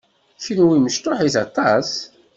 Kenwi 0.43 0.77
mecṭuḥit 0.79 1.35
aṭas. 1.43 1.89